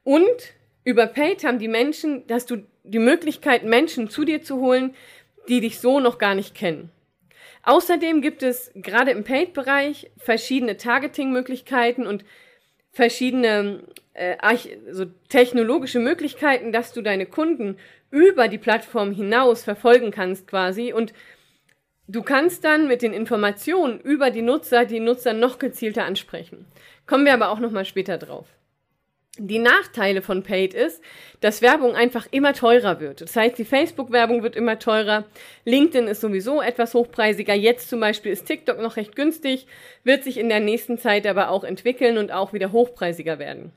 Und 0.04 0.54
über 0.85 1.09
Paid 1.09 1.42
haben 1.42 1.59
die 1.59 1.69
Menschen, 1.69 2.26
dass 2.28 2.47
du 2.47 2.64
die 2.85 3.00
Möglichkeit, 3.00 3.64
Menschen 3.64 4.09
zu 4.09 4.25
dir 4.25 4.40
zu 4.40 4.61
holen, 4.61 4.95
die 5.49 5.61
dich 5.61 5.81
so 5.81 5.99
noch 5.99 6.19
gar 6.19 6.37
nicht 6.37 6.54
kennen. 6.54 6.90
Außerdem 7.64 8.23
gibt 8.23 8.45
es 8.45 8.71
gerade 8.76 9.11
im 9.11 9.25
Paid-Bereich 9.25 10.12
verschiedene 10.16 10.76
Targeting-Möglichkeiten 10.76 12.07
und 12.07 12.25
verschiedene 12.92 13.80
äh, 14.14 14.37
so 14.90 15.06
technologische 15.28 15.99
Möglichkeiten, 15.99 16.72
dass 16.72 16.92
du 16.92 17.02
deine 17.02 17.26
Kunden 17.26 17.78
über 18.11 18.49
die 18.49 18.58
Plattform 18.58 19.12
hinaus 19.12 19.64
verfolgen 19.64 20.11
kannst 20.11 20.46
quasi 20.46 20.92
und 20.92 21.12
du 22.06 22.22
kannst 22.22 22.64
dann 22.64 22.88
mit 22.88 23.00
den 23.00 23.14
Informationen 23.14 23.99
über 24.00 24.30
die 24.30 24.42
Nutzer 24.42 24.84
die 24.84 25.00
Nutzer 25.00 25.32
noch 25.32 25.58
gezielter 25.58 26.04
ansprechen. 26.04 26.66
Kommen 27.06 27.25
wir 27.25 27.32
aber 27.32 27.50
auch 27.50 27.58
noch 27.58 27.70
mal 27.70 27.87
später 27.87 28.18
drauf. 28.18 28.46
Die 29.39 29.59
Nachteile 29.59 30.21
von 30.21 30.43
Paid 30.43 30.75
ist, 30.75 31.03
dass 31.41 31.62
Werbung 31.62 31.95
einfach 31.95 32.27
immer 32.31 32.53
teurer 32.53 33.01
wird. 33.01 33.23
Das 33.23 33.35
heißt, 33.35 33.57
die 33.57 33.65
Facebook-Werbung 33.65 34.43
wird 34.43 34.57
immer 34.57 34.79
teurer. 34.79 35.25
LinkedIn 35.65 36.07
ist 36.07 36.21
sowieso 36.21 36.61
etwas 36.61 36.93
hochpreisiger. 36.93 37.55
Jetzt 37.55 37.89
zum 37.89 37.99
Beispiel 37.99 38.31
ist 38.31 38.45
TikTok 38.45 38.79
noch 38.79 38.97
recht 38.97 39.17
günstig, 39.17 39.67
wird 40.05 40.23
sich 40.23 40.37
in 40.37 40.51
der 40.51 40.61
nächsten 40.61 40.99
Zeit 40.99 41.27
aber 41.27 41.49
auch 41.49 41.65
entwickeln 41.65 42.19
und 42.19 42.31
auch 42.31 42.53
wieder 42.53 42.73
hochpreisiger 42.73 43.39
werden. 43.39 43.73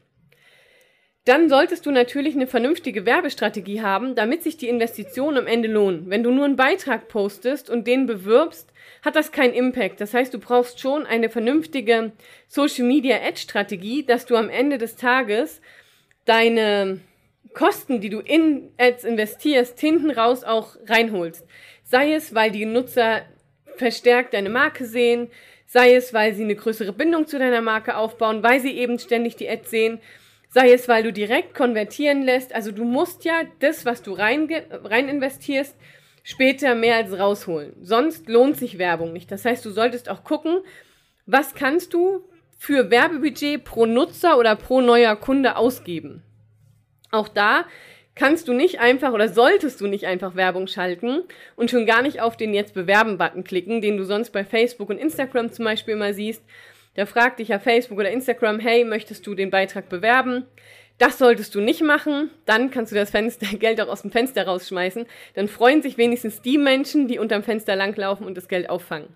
Dann 1.23 1.47
solltest 1.47 1.85
du 1.85 1.91
natürlich 1.91 2.35
eine 2.35 2.47
vernünftige 2.47 3.05
Werbestrategie 3.05 3.81
haben, 3.81 4.13
damit 4.13 4.43
sich 4.43 4.57
die 4.57 4.67
Investitionen 4.67 5.37
am 5.37 5.47
Ende 5.47 5.69
lohnen. 5.69 6.09
Wenn 6.09 6.21
du 6.21 6.31
nur 6.31 6.45
einen 6.45 6.57
Beitrag 6.57 7.07
postest 7.07 7.69
und 7.69 7.87
den 7.87 8.07
bewirbst, 8.07 8.71
hat 9.05 9.15
das 9.15 9.31
keinen 9.31 9.53
Impact. 9.53 10.01
Das 10.01 10.13
heißt, 10.13 10.33
du 10.33 10.39
brauchst 10.39 10.79
schon 10.79 11.05
eine 11.05 11.29
vernünftige 11.29 12.11
Social 12.47 12.85
Media 12.85 13.17
Ad 13.17 13.37
Strategie, 13.37 14.03
dass 14.03 14.25
du 14.25 14.35
am 14.35 14.49
Ende 14.49 14.79
des 14.79 14.95
Tages 14.95 15.61
deine 16.25 16.99
Kosten, 17.53 18.01
die 18.01 18.09
du 18.09 18.19
in 18.19 18.71
Ads 18.77 19.03
investierst, 19.03 19.79
hinten 19.79 20.11
raus 20.11 20.43
auch 20.43 20.75
reinholst. 20.87 21.45
Sei 21.83 22.13
es, 22.13 22.33
weil 22.33 22.51
die 22.51 22.65
Nutzer 22.65 23.21
verstärkt 23.77 24.33
deine 24.33 24.49
Marke 24.49 24.85
sehen, 24.85 25.29
sei 25.67 25.95
es, 25.95 26.13
weil 26.13 26.33
sie 26.33 26.43
eine 26.43 26.55
größere 26.55 26.91
Bindung 26.91 27.27
zu 27.27 27.37
deiner 27.37 27.61
Marke 27.61 27.95
aufbauen, 27.97 28.43
weil 28.43 28.59
sie 28.59 28.71
eben 28.71 28.97
ständig 28.97 29.35
die 29.35 29.47
Ads 29.47 29.69
sehen, 29.69 29.99
sei 30.49 30.71
es, 30.71 30.87
weil 30.87 31.03
du 31.03 31.13
direkt 31.13 31.53
konvertieren 31.53 32.23
lässt. 32.23 32.53
Also 32.53 32.71
du 32.71 32.83
musst 32.83 33.23
ja 33.23 33.43
das, 33.59 33.85
was 33.85 34.01
du 34.01 34.13
rein, 34.13 34.49
rein 34.69 35.09
investierst, 35.09 35.75
später 36.25 36.73
mehr 36.73 36.95
als 36.95 37.17
rausholen. 37.17 37.73
Sonst 37.81 38.27
lohnt 38.27 38.57
sich 38.57 38.79
Werbung 38.79 39.13
nicht. 39.13 39.31
Das 39.31 39.45
heißt, 39.45 39.63
du 39.63 39.69
solltest 39.69 40.09
auch 40.09 40.23
gucken, 40.23 40.61
was 41.27 41.53
kannst 41.53 41.93
du 41.93 42.27
für 42.57 42.89
Werbebudget 42.89 43.63
pro 43.63 43.85
Nutzer 43.85 44.39
oder 44.39 44.55
pro 44.55 44.81
neuer 44.81 45.15
Kunde 45.15 45.55
ausgeben. 45.55 46.23
Auch 47.11 47.27
da 47.27 47.65
kannst 48.15 48.47
du 48.47 48.53
nicht 48.53 48.79
einfach 48.79 49.13
oder 49.13 49.29
solltest 49.29 49.79
du 49.81 49.87
nicht 49.87 50.07
einfach 50.07 50.35
Werbung 50.35 50.65
schalten 50.65 51.21
und 51.55 51.69
schon 51.69 51.85
gar 51.85 52.01
nicht 52.01 52.21
auf 52.21 52.35
den 52.35 52.55
Jetzt 52.55 52.73
bewerben-Button 52.73 53.43
klicken, 53.43 53.81
den 53.81 53.97
du 53.97 54.03
sonst 54.03 54.31
bei 54.31 54.43
Facebook 54.43 54.89
und 54.89 54.97
Instagram 54.97 55.51
zum 55.51 55.65
Beispiel 55.65 55.93
immer 55.93 56.13
siehst. 56.13 56.43
Da 56.95 57.05
fragt 57.05 57.39
dich 57.39 57.49
ja 57.49 57.59
Facebook 57.59 57.99
oder 57.99 58.09
Instagram, 58.09 58.57
hey, 58.57 58.83
möchtest 58.83 59.27
du 59.27 59.35
den 59.35 59.51
Beitrag 59.51 59.89
bewerben? 59.89 60.45
Das 60.97 61.17
solltest 61.17 61.53
du 61.55 61.59
nicht 61.59 61.81
machen, 61.81 62.29
dann 62.45 62.71
kannst 62.71 62.91
du 62.91 62.95
das 62.95 63.09
Fenster, 63.09 63.45
Geld 63.57 63.81
auch 63.81 63.89
aus 63.89 64.01
dem 64.01 64.11
Fenster 64.11 64.45
rausschmeißen. 64.45 65.05
Dann 65.33 65.47
freuen 65.47 65.81
sich 65.81 65.97
wenigstens 65.97 66.41
die 66.41 66.57
Menschen, 66.57 67.07
die 67.07 67.19
unterm 67.19 67.43
Fenster 67.43 67.75
langlaufen 67.75 68.25
und 68.25 68.35
das 68.37 68.47
Geld 68.47 68.69
auffangen. 68.69 69.09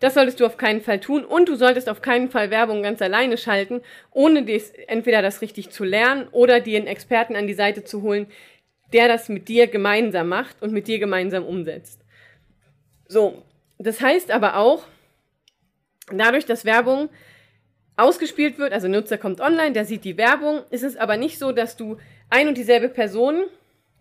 Das 0.00 0.14
solltest 0.14 0.40
du 0.40 0.46
auf 0.46 0.58
keinen 0.58 0.82
Fall 0.82 1.00
tun 1.00 1.24
und 1.24 1.48
du 1.48 1.54
solltest 1.54 1.88
auf 1.88 2.02
keinen 2.02 2.30
Fall 2.30 2.50
Werbung 2.50 2.82
ganz 2.82 3.00
alleine 3.00 3.38
schalten, 3.38 3.80
ohne 4.10 4.42
dies, 4.42 4.70
entweder 4.88 5.22
das 5.22 5.40
richtig 5.40 5.70
zu 5.70 5.84
lernen 5.84 6.28
oder 6.32 6.60
dir 6.60 6.78
einen 6.78 6.86
Experten 6.86 7.34
an 7.34 7.46
die 7.46 7.54
Seite 7.54 7.82
zu 7.82 8.02
holen, 8.02 8.26
der 8.92 9.08
das 9.08 9.28
mit 9.28 9.48
dir 9.48 9.68
gemeinsam 9.68 10.28
macht 10.28 10.60
und 10.60 10.72
mit 10.72 10.86
dir 10.86 10.98
gemeinsam 10.98 11.44
umsetzt. 11.46 12.02
So, 13.08 13.42
das 13.78 14.00
heißt 14.00 14.30
aber 14.30 14.56
auch, 14.56 14.84
dadurch, 16.12 16.44
dass 16.44 16.66
Werbung 16.66 17.08
ausgespielt 17.96 18.58
wird, 18.58 18.72
also 18.72 18.88
Nutzer 18.88 19.18
kommt 19.18 19.40
online, 19.40 19.72
der 19.72 19.84
sieht 19.84 20.04
die 20.04 20.16
Werbung, 20.16 20.60
ist 20.70 20.84
es 20.84 20.96
aber 20.96 21.16
nicht 21.16 21.38
so, 21.38 21.52
dass 21.52 21.76
du 21.76 21.96
ein 22.28 22.48
und 22.48 22.56
dieselbe 22.56 22.88
Person 22.88 23.44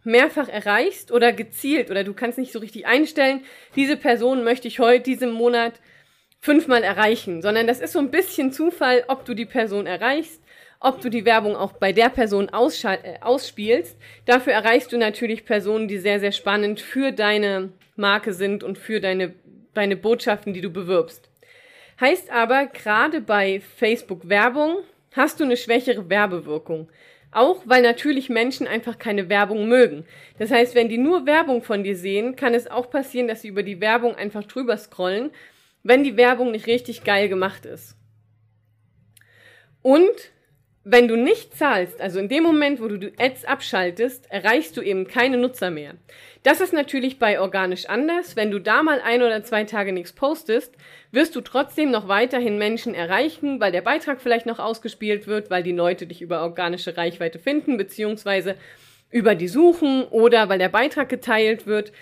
mehrfach 0.04 0.48
erreichst 0.48 1.12
oder 1.12 1.34
gezielt 1.34 1.90
oder 1.90 2.04
du 2.04 2.14
kannst 2.14 2.38
nicht 2.38 2.52
so 2.52 2.60
richtig 2.60 2.86
einstellen, 2.86 3.42
diese 3.76 3.98
Person 3.98 4.44
möchte 4.44 4.68
ich 4.68 4.80
heute, 4.80 5.04
diesem 5.04 5.32
Monat 5.32 5.74
fünfmal 6.40 6.84
erreichen, 6.84 7.42
sondern 7.42 7.66
das 7.66 7.80
ist 7.80 7.94
so 7.94 8.00
ein 8.00 8.12
bisschen 8.12 8.52
Zufall, 8.52 9.04
ob 9.08 9.26
du 9.26 9.34
die 9.34 9.48
Person 9.48 9.88
erreichst, 9.88 10.42
ob 10.80 11.02
du 11.02 11.10
die 11.10 11.26
Werbung 11.26 11.56
auch 11.56 11.74
bei 11.74 11.92
der 11.92 12.10
Person 12.10 12.50
äh, 12.50 13.20
ausspielst. 13.22 13.98
Dafür 14.26 14.54
erreichst 14.54 14.92
du 14.92 14.98
natürlich 14.98 15.46
Personen, 15.46 15.88
die 15.88 15.98
sehr, 15.98 16.20
sehr 16.20 16.32
spannend 16.32 16.80
für 16.80 17.12
deine 17.12 17.72
Marke 17.96 18.34
sind 18.34 18.64
und 18.64 18.78
für 18.78 19.00
deine, 19.02 19.34
deine 19.74 19.96
Botschaften, 19.96 20.54
die 20.54 20.62
du 20.62 20.70
bewirbst. 20.70 21.30
Heißt 22.00 22.30
aber, 22.30 22.68
gerade 22.68 23.22
bei 23.22 23.62
Facebook 23.62 24.28
Werbung 24.28 24.78
hast 25.14 25.40
du 25.40 25.46
eine 25.46 25.58
schwächere 25.58 26.10
Werbewirkung. 26.10 26.90
Auch 27.32 27.64
weil 27.66 27.82
natürlich 27.82 28.30
Menschen 28.30 28.66
einfach 28.66 28.98
keine 28.98 29.28
Werbung 29.30 29.68
mögen. 29.68 30.06
Das 30.40 30.52
heißt, 30.52 30.74
wenn 30.74 30.88
die 30.88 30.98
nur 30.98 31.26
Werbung 31.26 31.62
von 31.62 31.84
dir 31.84 31.98
sehen, 31.98 32.36
kann 32.36 32.54
es 32.54 32.68
auch 32.68 32.90
passieren, 32.90 33.28
dass 33.28 33.42
sie 33.42 33.50
über 33.50 33.64
die 33.64 33.82
Werbung 33.82 34.16
einfach 34.16 34.44
drüber 34.46 34.78
scrollen, 34.78 35.32
wenn 35.84 36.04
die 36.04 36.18
Werbung 36.18 36.52
nicht 36.52 36.68
richtig 36.68 37.04
geil 37.04 37.28
gemacht 37.28 37.66
ist. 37.66 37.96
Und 39.82 40.32
wenn 40.88 41.08
du 41.08 41.16
nicht 41.16 41.58
zahlst, 41.58 42.00
also 42.00 42.20
in 42.20 42.30
dem 42.30 42.44
Moment, 42.44 42.80
wo 42.80 42.88
du 42.88 43.00
die 43.00 43.14
Ads 43.18 43.46
abschaltest, 43.46 44.32
erreichst 44.32 44.78
du 44.78 44.82
eben 44.82 45.08
keine 45.08 45.36
Nutzer 45.38 45.72
mehr. 45.72 45.96
Das 46.44 46.62
ist 46.62 46.74
natürlich 46.74 47.18
bei 47.18 47.42
organisch 47.42 47.88
anders. 47.88 48.36
Wenn 48.36 48.52
du 48.52 48.60
da 48.60 48.84
mal 48.84 49.02
ein 49.04 49.24
oder 49.24 49.44
zwei 49.44 49.64
Tage 49.64 49.92
nichts 49.92 50.14
postest, 50.14 50.76
wirst 51.12 51.36
du 51.36 51.42
trotzdem 51.42 51.90
noch 51.90 52.08
weiterhin 52.08 52.60
Menschen 52.60 52.94
erreichen, 52.94 53.60
weil 53.60 53.72
der 53.72 53.82
Beitrag 53.82 54.22
vielleicht 54.22 54.46
noch 54.46 54.60
ausgespielt 54.60 55.26
wird, 55.26 55.50
weil 55.50 55.64
die 55.64 55.72
Leute 55.72 56.06
dich 56.06 56.22
über 56.22 56.44
organische 56.44 56.96
Reichweite 56.96 57.40
finden, 57.40 57.78
beziehungsweise 57.78 58.56
über 59.10 59.34
die 59.34 59.48
suchen 59.48 60.04
oder 60.04 60.50
weil 60.50 60.60
der 60.60 60.70
Beitrag 60.70 61.10
geteilt 61.10 61.66
wird. 61.66 61.94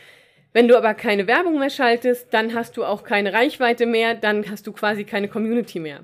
Wenn 0.51 0.67
du 0.67 0.77
aber 0.77 0.93
keine 0.93 1.25
Werbung 1.25 1.57
mehr 1.57 1.69
schaltest, 1.69 2.33
dann 2.33 2.53
hast 2.53 2.75
du 2.75 2.83
auch 2.83 3.05
keine 3.05 3.31
Reichweite 3.31 3.85
mehr, 3.85 4.13
dann 4.13 4.51
hast 4.51 4.67
du 4.67 4.73
quasi 4.73 5.05
keine 5.05 5.29
Community 5.29 5.79
mehr. 5.79 6.01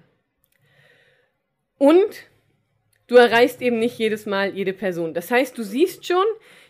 Und 1.77 2.29
du 3.09 3.15
erreichst 3.15 3.61
eben 3.61 3.79
nicht 3.79 3.99
jedes 3.99 4.25
Mal 4.25 4.55
jede 4.55 4.71
Person. 4.71 5.13
Das 5.13 5.29
heißt, 5.29 5.57
du 5.57 5.63
siehst 5.63 6.07
schon, 6.07 6.25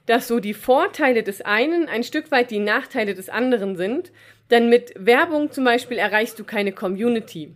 dass 0.08 0.28
so 0.28 0.40
die 0.40 0.56
Vorteile 0.56 1.22
des 1.22 1.42
einen 1.42 1.88
ein 1.88 2.04
Stück 2.04 2.32
weit 2.32 2.50
die 2.50 2.60
Nachteile 2.60 3.14
des 3.14 3.30
anderen 3.30 3.76
sind. 3.76 4.12
Denn 4.50 4.68
mit 4.68 4.94
Werbung 4.98 5.52
zum 5.52 5.64
Beispiel 5.64 5.98
erreichst 5.98 6.40
du 6.40 6.44
keine 6.44 6.72
Community. 6.72 7.56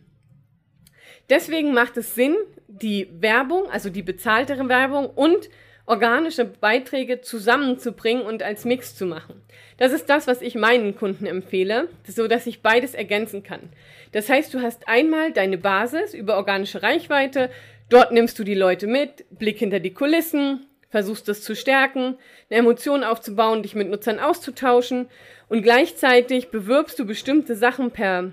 Deswegen 1.29 1.73
macht 1.73 1.97
es 1.97 2.13
Sinn, 2.13 2.35
die 2.67 3.07
Werbung, 3.19 3.69
also 3.71 3.89
die 3.89 4.03
bezahltere 4.03 4.67
Werbung 4.69 5.07
und 5.07 5.49
organische 5.85 6.45
Beiträge 6.45 7.21
zusammenzubringen 7.21 8.23
und 8.23 8.41
als 8.41 8.63
Mix 8.63 8.95
zu 8.95 9.05
machen. 9.05 9.41
Das 9.77 9.91
ist 9.91 10.09
das, 10.09 10.27
was 10.27 10.41
ich 10.41 10.55
meinen 10.55 10.95
Kunden 10.95 11.25
empfehle, 11.25 11.89
so 12.07 12.27
dass 12.27 12.47
ich 12.47 12.61
beides 12.61 12.93
ergänzen 12.93 13.43
kann. 13.43 13.69
Das 14.13 14.29
heißt, 14.29 14.53
du 14.53 14.61
hast 14.61 14.87
einmal 14.87 15.33
deine 15.33 15.57
Basis 15.57 16.13
über 16.13 16.37
organische 16.37 16.83
Reichweite, 16.83 17.49
Dort 17.93 18.11
nimmst 18.11 18.39
du 18.39 18.43
die 18.43 18.55
Leute 18.55 18.87
mit, 18.87 19.23
Blick 19.37 19.59
hinter 19.59 19.79
die 19.79 19.93
Kulissen, 19.93 20.65
versuchst 20.89 21.27
das 21.27 21.43
zu 21.43 21.55
stärken, 21.55 22.17
eine 22.49 22.57
Emotion 22.57 23.03
aufzubauen, 23.03 23.61
dich 23.61 23.75
mit 23.75 23.87
Nutzern 23.87 24.17
auszutauschen 24.17 25.09
und 25.47 25.61
gleichzeitig 25.61 26.49
bewirbst 26.49 26.97
du 26.97 27.05
bestimmte 27.05 27.55
Sachen 27.55 27.91
per, 27.91 28.31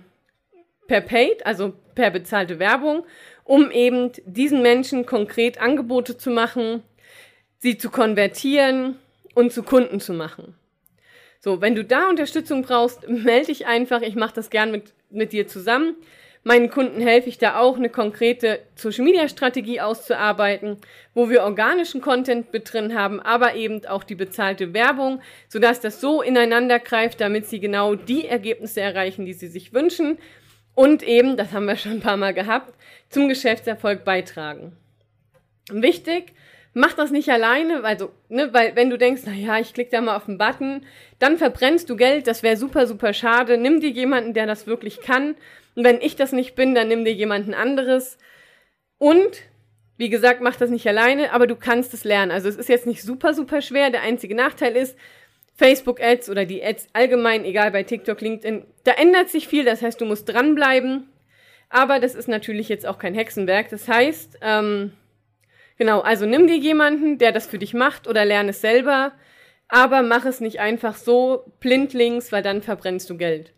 per 0.88 1.02
Paid, 1.02 1.45
also 1.45 1.75
per 1.95 2.11
bezahlte 2.11 2.59
Werbung, 2.59 3.05
um 3.45 3.71
eben 3.71 4.12
diesen 4.25 4.62
Menschen 4.62 5.05
konkret 5.05 5.61
Angebote 5.61 6.17
zu 6.17 6.31
machen, 6.31 6.83
sie 7.59 7.76
zu 7.76 7.90
konvertieren 7.90 8.97
und 9.35 9.52
zu 9.52 9.62
Kunden 9.62 10.00
zu 10.00 10.14
machen. 10.14 10.55
So, 11.38 11.61
wenn 11.61 11.75
du 11.75 11.85
da 11.85 12.09
Unterstützung 12.09 12.62
brauchst, 12.62 13.07
melde 13.11 13.49
dich 13.49 13.67
einfach. 13.67 14.00
Ich 14.00 14.17
mache 14.17 14.37
das 14.37 14.49
gern 14.49 14.71
mit, 14.71 14.95
mit 15.11 15.35
dir 15.35 15.47
zusammen. 15.47 15.97
Meinen 16.43 16.71
Kunden 16.71 17.03
helfe 17.03 17.29
ich 17.29 17.37
da 17.37 17.59
auch, 17.59 17.77
eine 17.77 17.91
konkrete 17.91 18.61
Social 18.75 19.05
Media 19.05 19.29
Strategie 19.29 19.81
auszuarbeiten, 19.81 20.79
wo 21.13 21.29
wir 21.29 21.43
organischen 21.43 22.01
Content 22.01 22.51
mit 22.53 22.73
drin 22.73 22.95
haben, 22.95 23.21
aber 23.21 23.55
eben 23.57 23.85
auch 23.85 24.05
die 24.05 24.15
bezahlte 24.15 24.73
Werbung, 24.73 25.21
sodass 25.49 25.81
das 25.81 26.01
so 26.01 26.23
ineinander 26.23 26.79
greift, 26.79 27.21
damit 27.21 27.47
sie 27.47 27.61
genau 27.61 27.95
die 27.95 28.27
Ergebnisse 28.27 28.81
erreichen, 28.81 29.27
die 29.27 29.35
sie 29.35 29.49
sich 29.49 29.75
wünschen 29.75 30.19
und 30.75 31.03
eben, 31.03 31.37
das 31.37 31.53
haben 31.53 31.67
wir 31.67 31.77
schon 31.77 31.93
ein 31.93 32.01
paar 32.01 32.17
Mal 32.17 32.33
gehabt, 32.33 32.75
zum 33.11 33.29
Geschäftserfolg 33.29 34.05
beitragen. 34.05 34.73
Wichtig, 35.71 36.33
mach 36.73 36.95
das 36.95 37.11
nicht 37.11 37.29
alleine, 37.29 37.85
also, 37.85 38.13
ne, 38.31 38.49
weil 38.55 38.77
wenn 38.77 38.89
du 38.89 38.97
denkst, 38.97 39.23
na 39.27 39.33
ja, 39.33 39.59
ich 39.59 39.75
klicke 39.75 39.91
da 39.91 40.01
mal 40.01 40.17
auf 40.17 40.25
den 40.25 40.39
Button, 40.39 40.87
dann 41.19 41.37
verbrennst 41.37 41.91
du 41.91 41.97
Geld, 41.97 42.27
das 42.27 42.43
wäre 42.43 42.57
super, 42.57 42.87
super 42.87 43.13
schade. 43.13 43.59
Nimm 43.59 43.81
dir 43.81 43.91
jemanden, 43.91 44.33
der 44.33 44.47
das 44.47 44.67
wirklich 44.67 45.01
kann 45.01 45.35
und 45.75 45.85
wenn 45.85 46.00
ich 46.00 46.17
das 46.17 46.33
nicht 46.33 46.55
bin, 46.55 46.75
dann 46.75 46.89
nimm 46.89 47.05
dir 47.05 47.12
jemanden 47.12 47.55
anderes. 47.55 48.19
Und 48.99 49.43
Wie 50.00 50.09
gesagt, 50.09 50.41
mach 50.41 50.57
das 50.57 50.71
nicht 50.71 50.89
alleine, 50.89 51.31
aber 51.35 51.47
du 51.47 51.57
kannst 51.57 51.93
es 51.93 52.05
lernen. 52.05 52.33
Also 52.33 52.49
es 52.49 52.57
ist 52.57 52.71
jetzt 52.71 52.87
nicht 52.87 53.03
super, 53.03 53.35
super 53.35 53.61
schwer. 53.61 53.91
Der 53.91 54.00
einzige 54.00 54.35
Nachteil 54.35 54.75
ist, 54.75 54.97
Facebook-Ads 55.57 56.31
oder 56.31 56.47
die 56.47 56.65
Ads 56.65 56.89
allgemein, 56.95 57.45
egal 57.45 57.71
bei 57.71 57.83
TikTok, 57.83 58.19
LinkedIn, 58.23 58.65
da 58.85 58.93
ändert 58.93 59.29
sich 59.29 59.47
viel. 59.47 59.67
Das 59.67 59.83
heißt, 59.83 60.00
du 60.00 60.07
musst 60.07 60.27
dranbleiben. 60.27 61.11
Aber 61.69 62.00
das 62.00 62.15
ist 62.15 62.29
natürlich 62.29 62.71
jetzt 62.71 62.87
auch 62.87 62.99
kein 62.99 63.15
Hexenwerk. 63.15 63.69
Das 63.69 63.89
heißt, 63.89 64.39
ähm, 64.41 64.95
genau, 65.77 66.00
also 66.00 66.25
nimm 66.25 66.47
dir 66.47 66.57
jemanden, 66.57 67.19
der 67.19 67.33
das 67.33 67.47
für 67.47 67.59
dich 67.59 67.75
macht 67.75 68.09
oder 68.09 68.25
lerne 68.25 68.53
es 68.53 68.62
selber. 68.62 69.12
Aber 69.69 70.00
mach 70.00 70.25
es 70.25 70.41
nicht 70.41 70.61
einfach 70.61 70.95
so 70.95 71.45
blindlings, 71.61 72.33
weil 72.33 72.43
dann 72.43 72.62
verbrennst 72.62 73.11
du 73.11 73.19
Geld. 73.19 73.53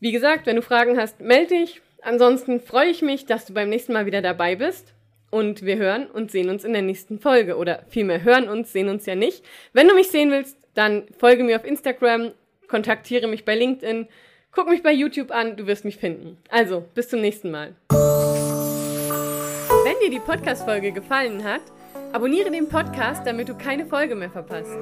Wie 0.00 0.12
gesagt, 0.12 0.46
wenn 0.46 0.56
du 0.56 0.62
Fragen 0.62 0.98
hast, 0.98 1.20
melde 1.20 1.54
dich. 1.54 1.82
Ansonsten 2.00 2.60
freue 2.60 2.88
ich 2.88 3.02
mich, 3.02 3.26
dass 3.26 3.44
du 3.44 3.52
beim 3.52 3.68
nächsten 3.68 3.92
Mal 3.92 4.06
wieder 4.06 4.22
dabei 4.22 4.56
bist. 4.56 4.94
Und 5.30 5.62
wir 5.64 5.76
hören 5.76 6.06
und 6.06 6.30
sehen 6.32 6.48
uns 6.48 6.64
in 6.64 6.72
der 6.72 6.80
nächsten 6.82 7.20
Folge. 7.20 7.56
Oder 7.56 7.84
vielmehr 7.90 8.24
hören 8.24 8.48
uns, 8.48 8.72
sehen 8.72 8.88
uns 8.88 9.04
ja 9.04 9.14
nicht. 9.14 9.44
Wenn 9.74 9.86
du 9.86 9.94
mich 9.94 10.08
sehen 10.08 10.30
willst, 10.30 10.56
dann 10.74 11.04
folge 11.18 11.44
mir 11.44 11.56
auf 11.56 11.66
Instagram, 11.66 12.32
kontaktiere 12.66 13.28
mich 13.28 13.44
bei 13.44 13.54
LinkedIn, 13.54 14.08
guck 14.52 14.70
mich 14.70 14.82
bei 14.82 14.92
YouTube 14.92 15.30
an, 15.30 15.56
du 15.56 15.66
wirst 15.66 15.84
mich 15.84 15.98
finden. 15.98 16.38
Also, 16.48 16.84
bis 16.94 17.10
zum 17.10 17.20
nächsten 17.20 17.50
Mal. 17.50 17.74
Wenn 19.84 20.00
dir 20.02 20.10
die 20.10 20.20
Podcast-Folge 20.20 20.92
gefallen 20.92 21.44
hat, 21.44 21.62
abonniere 22.12 22.50
den 22.50 22.68
Podcast, 22.68 23.26
damit 23.26 23.50
du 23.50 23.54
keine 23.54 23.84
Folge 23.84 24.14
mehr 24.14 24.30
verpasst. 24.30 24.78